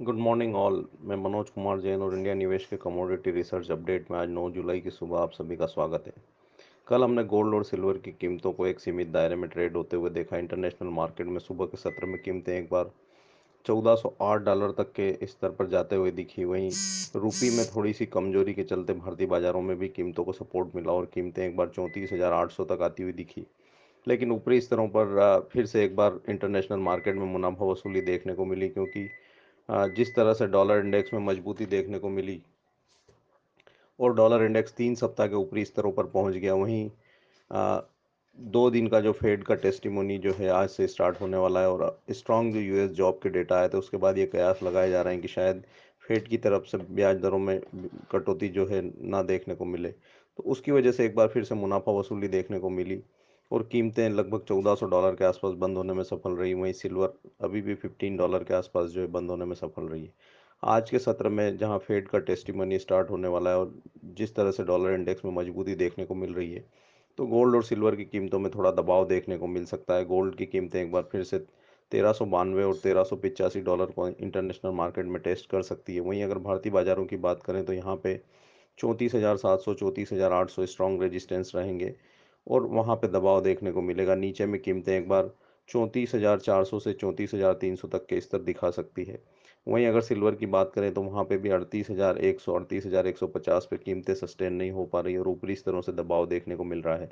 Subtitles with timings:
[0.00, 4.18] Good morning all मैं मनोज कुमार जैन और India निवेश के कमोडिटी रिसर्च अपडेट में
[4.18, 6.12] आज 9 जुलाई की सुबह आप सभी का स्वागत है।
[6.86, 10.10] कल हमने गोल्ड और सिल्वर की कीमतों को एक सीमित दायरे में ट्रेड होते हुए
[10.10, 12.90] देखा। इंटरनेशनल मार्केट में सुबह के सत्र में कीमतें एक बार
[13.64, 16.70] 1408 डॉलर तक के स्तर पर जाते हुए दिखी वहीं
[17.16, 20.92] रुपी में थोड़ी सी कमज़ोरी के चलते भारतीय बाजारों में भी कीमतों को सपोर्ट मिला
[20.92, 23.46] और कीमतें एक बार चौंतीस तक आती हुई दिखी।
[24.06, 28.44] लेकिन ऊपरी स्तरों पर फिर से एक बार इंटरनेशनल मार्केट में मुनाफा वसूली देखने को
[28.44, 29.08] मिली क्योंकि
[29.68, 32.40] जिस तरह से डॉलर इंडेक्स में मजबूती देखने को मिली,
[33.98, 36.88] और डॉलर इंडेक्स तीन सप्ताह के ऊपरी स्तरों पर पहुँच गया। वहीं
[38.38, 41.70] दो दिन का जो फेड का टेस्टिमोनी जो है, आज से स्टार्ट होने वाला है,
[41.70, 45.02] और स्ट्रॉन्ग जो यूएस जॉब के डेटा आए थे, उसके बाद ये कयास लगाए जा
[45.02, 45.62] रहे हैं कि शायद
[46.04, 47.60] फेड की तरफ़ से ब्याज दरों में
[48.10, 51.54] कटौती जो है ना देखने को मिले। तो उसकी वजह से एक बार फिर से
[51.54, 53.02] मुनाफा वसूली देखने को मिली।
[53.50, 57.60] और कीमतें लगभग 1400 डॉलर के आसपास बंद होने में सफल रही, वहीं सिल्वर अभी
[57.62, 60.12] भी 15 डॉलर के आसपास जो है बंद होने में सफल रही है।
[60.62, 63.74] आज के सत्र में जहाँ फेड का टेस्टिमनी स्टार्ट होने वाला है और
[64.16, 66.64] जिस तरह से डॉलर इंडेक्स में मजबूती देखने को मिल रही है
[67.18, 70.34] तो गोल्ड और सिल्वर की कीमतों में थोड़ा दबाव देखने को मिल सकता है। गोल्ड
[70.36, 71.38] की कीमतें एक बार फिर से
[71.92, 75.94] तेरह सौ बानवे और तेरह सौ पिचासी डॉलर को इंटरनेशनल मार्केट में टेस्ट कर सकती
[75.94, 78.20] है। वहीं अगर भारतीय बाजारों की बात करें तो यहाँ पे
[78.78, 81.94] चौंतीस हज़ार सात सौ, चौंतीस हज़ार आठ सौ स्ट्रॉन्ग रेजिस्टेंस रहेंगे।
[82.48, 85.30] और वहाँ पे दबाव देखने को मिलेगा। नीचे में कीमतें एक बार
[85.68, 89.22] चौंतीस हज़ार चार सौ से चौंतीस हज़ार तीन सौ तक के स्तर दिखा सकती है।
[89.66, 92.86] वहीं अगर सिल्वर की बात करें तो वहाँ पे भी अड़तीस हज़ार एक सौ अड़तीस
[92.86, 95.92] हज़ार एक सौ पचास पे कीमतें सस्टेन नहीं हो पा रही और ऊपरी स्तरों से
[95.92, 97.06] दबाव देखने को मिल रहा है।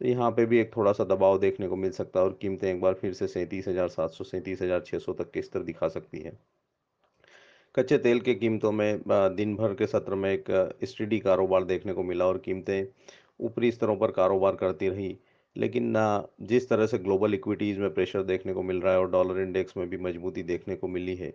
[0.00, 2.70] तो यहाँ पे भी एक थोड़ा सा दबाव देखने को मिल सकता है और कीमतें
[2.70, 5.62] एक बार फिर से सैंतीस हज़ार सात सौ, सैंतीस हज़ार छः सौ तक के स्तर
[5.62, 6.38] दिखा सकती है।
[7.74, 10.50] कच्चे तेल के कीमतों में दिन भर के सत्र में एक
[10.84, 12.84] स्टडी कारोबार देखने को मिला और कीमतें
[13.40, 15.16] ऊपरी स्तरों पर कारोबार करती रही।
[15.56, 15.94] लेकिन
[16.42, 19.76] जिस तरह से ग्लोबल इक्विटीज़ में प्रेशर देखने को मिल रहा है और डॉलर इंडेक्स
[19.76, 21.32] में भी मजबूती देखने को मिली है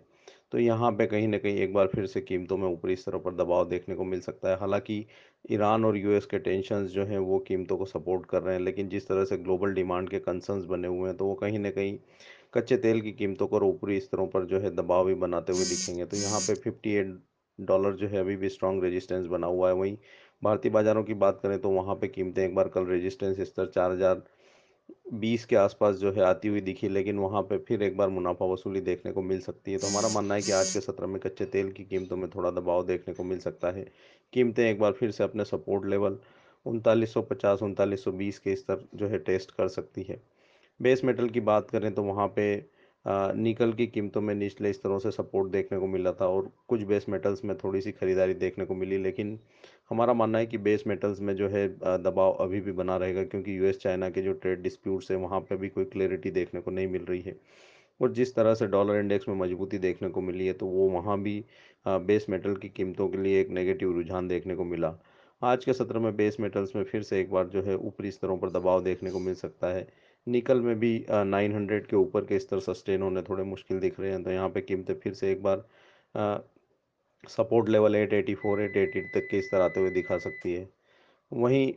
[0.52, 3.34] तो यहाँ पे कहीं ना कहीं एक बार फिर से कीमतों में ऊपरी स्तरों पर
[3.34, 5.04] दबाव देखने को मिल सकता है। हालाँकि
[5.52, 8.88] ईरान और यूएस के टेंशन जो हैं, वो कीमतों को सपोर्ट कर रहे हैं, लेकिन
[8.88, 11.98] जिस तरह से ग्लोबल डिमांड के कंसर्न्स बने हुए हैं तो वो कहीं ना कहीं
[12.54, 16.04] कच्चे तेल की कीमतों को ऊपरी स्तरों पर जो है दबाव भी बनाते हुए दिखेंगे।
[16.04, 17.00] तो यहाँ पे फिफ्टी
[17.58, 19.96] डॉलर जो है, अभी भी स्ट्रॉन्ग रेजिस्टेंस बना हुआ है। वहीं
[20.42, 23.92] भारतीय बाज़ारों की बात करें तो वहाँ पे कीमतें एक बार कल रेजिस्टेंस स्तर चार
[23.92, 24.22] हज़ार
[25.14, 28.44] बीस के आसपास जो है आती हुई दिखी, लेकिन वहाँ पे फिर एक बार मुनाफा
[28.44, 31.18] वसूली देखने को मिल सकती है। तो हमारा मानना है कि आज के सत्र में
[31.20, 33.84] कच्चे तेल की कीमतों में थोड़ा दबाव देखने को मिल सकता है।
[34.32, 36.18] कीमतें एक बार फिर से अपने सपोर्ट लेवल
[36.66, 40.20] उनतालीस सौ पचास, उनतालीस सौ बीस के स्तर जो है टेस्ट कर सकती है।
[40.80, 42.56] बेस मेटल की बात करें तो वहाँ पे
[43.06, 47.06] निकल की कीमतों में निचले स्तरों से सपोर्ट देखने को मिला था और कुछ बेस
[47.08, 49.38] मेटल्स में थोड़ी सी खरीदारी देखने को मिली, लेकिन
[49.90, 51.66] हमारा मानना है कि बेस मेटल्स में जो है
[51.98, 55.56] दबाव अभी भी बना रहेगा क्योंकि यूएस चाइना के जो ट्रेड डिस्प्यूट्स हैं, वहाँ पर
[55.56, 57.36] भी कोई क्लैरिटी देखने को नहीं मिल रही है।
[58.00, 61.18] और जिस तरह से डॉलर इंडेक्स में मजबूती देखने को मिली है तो वो वहाँ
[61.22, 61.44] भी
[61.86, 64.94] बेस मेटल की कीमतों के लिए एक नेगेटिव रुझान देखने को मिला।
[65.42, 68.36] आज के सत्र में बेस मेटल्स में फिर से एक बार जो है, ऊपरी स्तरों
[68.38, 69.86] पर दबाव देखने को मिल सकता है।
[70.26, 74.10] निकल में भी नाइन हंड्रेड के ऊपर के स्तर सस्टेन होने थोड़े मुश्किल दिख रहे
[74.10, 75.64] हैं तो यहाँ पे कीमतें फिर से एक बार
[77.24, 80.68] support level at eighty four eight eighty तक के स्तर आते हुए दिखा सकती है।
[81.32, 81.72] वहीं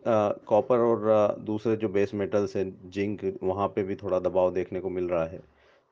[0.47, 4.79] कॉपर और आ, दूसरे जो बेस मेटल्स हैं जिंक वहाँ पे भी थोड़ा दबाव देखने
[4.79, 5.39] को मिल रहा है।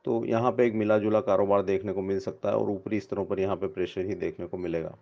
[0.06, 3.26] तो यहाँ पे एक मिला जुला कारोबार देखने को मिल सकता है और ऊपरी स्तरों
[3.26, 4.96] पर यहाँ पे प्रेशर ही देखने को मिलेगा।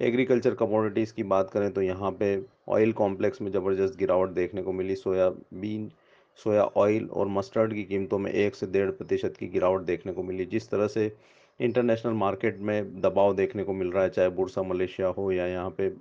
[0.00, 2.36] एग्रीकल्चर कमोडिटीज़ की बात करें तो यहाँ पे
[2.68, 5.90] ऑयल कॉम्प्लेक्स में ज़बरदस्त गिरावट देखने को मिली सोयाबीन
[6.38, 10.22] सोया ऑयल और मस्टर्ड की कीमतों में एक से डेढ़ प्रतिशत की गिरावट देखने को
[10.22, 11.14] मिली, जिस तरह से
[11.60, 15.74] इंटरनेशनल मार्केट में दबाव देखने को मिल रहा है, चाहे बुरसा मलेशिया हो या यहाँ
[15.80, 15.92] पे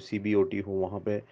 [0.00, 1.22] सी बी ओ टी हो, वहाँ पे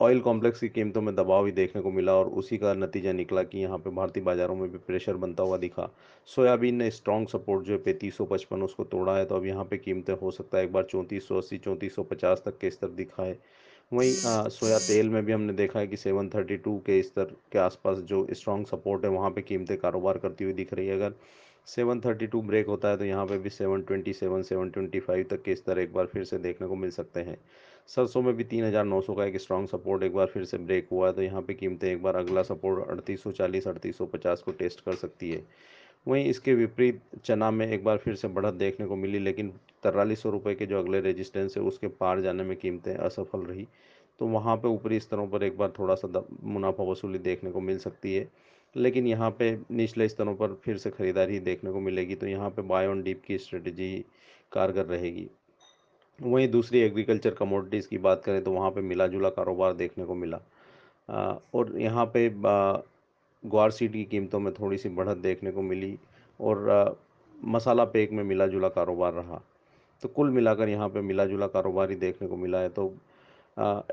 [0.00, 3.42] ऑयल कॉम्प्लेक्स की कीमतों में दबाव भी देखने को मिला और उसी का नतीजा निकला
[3.42, 5.88] कि यहाँ पे भारतीय बाज़ारों में भी प्रेशर बनता हुआ दिखा।
[6.28, 10.14] सोयाबीन ने स्ट्रॉन्ग सपोर्ट जो है पैंतीस उसको तोड़ा है तो अब यहाँ पे कीमतें
[10.14, 13.22] हो सकता है एक बार चौंतीस सौ अस्सी, चौंतीस सौ पचास तक के स्तर दिखा
[13.22, 13.38] है
[13.92, 14.12] वहीं
[14.50, 18.66] सोया तेल में भी हमने देखा है कि 732 के स्तर के आसपास जो स्ट्रॉन्ग
[18.66, 21.14] सपोर्ट है, वहाँ पे कीमतें कारोबार करती हुई दिख रही है। अगर
[21.68, 26.06] 732 ब्रेक होता है तो यहाँ पे भी 727 725 तक के स्तर एक बार
[26.06, 27.36] फिर से देखने को मिल सकते हैं।
[27.88, 31.12] सरसों में भी 3900 का एक स्ट्रॉन्ग सपोर्ट एक बार फिर से ब्रेक हुआ है
[31.12, 34.52] तो यहाँ पे कीमतें एक बार अगला सपोर्ट अड़तीस सौ चालीस, अड़तीस सौ पचास को
[34.52, 35.42] टेस्ट कर सकती है।
[36.06, 39.52] वहीं इसके विपरीत चना में एक बार फिर से बढ़त देखने को मिली, लेकिन
[39.82, 43.66] तिरालीस सौ रुपये के जो अगले रेजिस्टेंस है, उसके पार जाने में कीमतें असफल रही।
[44.20, 47.78] तो वहाँ पे ऊपरी स्तरों पर एक बार थोड़ा सा मुनाफा वसूली देखने को मिल
[47.78, 48.28] सकती है।
[48.74, 52.62] लेकिन यहाँ पे निचले स्तरों पर फिर से खरीदारी देखने को मिलेगी। तो यहाँ पे
[52.62, 54.04] बाय ऑन डीप की स्ट्रेटजी
[54.52, 55.28] कारगर रहेगी।
[56.18, 60.14] वहीं दूसरी एग्रीकल्चर कमोडिटीज़ की बात करें तो वहाँ पे मिला जुला कारोबार देखने को
[60.14, 60.40] मिला।
[61.54, 62.28] और यहाँ पे
[63.42, 65.98] ग्वार सीड की कीमतों में थोड़ी सी बढ़त देखने को मिली।
[66.40, 66.98] और
[67.34, 69.40] मसाला पैक में मिला जुला कारोबार रहा।
[70.02, 72.92] तो कुल मिलाकर यहाँ पे मिला जुला कारोबार देखने को मिला है तो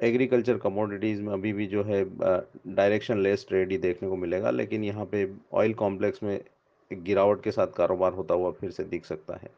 [0.03, 4.83] एग्रीकल्चर कमोडिटीज़ में अभी भी जो है डायरेक्शन लेस ट्रेड ही देखने को मिलेगा, लेकिन
[4.83, 6.39] यहाँ पे ऑयल कॉम्प्लेक्स में
[6.91, 9.49] गिरावट के साथ कारोबार होता हुआ फिर से दिख सकता है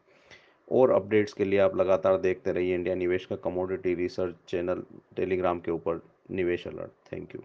[0.68, 4.84] और अपडेट्स के लिए आप लगातार देखते रहिए इंडिया निवेश का कमोडिटी रिसर्च चैनल
[5.16, 6.02] टेलीग्राम के ऊपर
[6.32, 7.42] निवेश अलर्ट थैंक यू.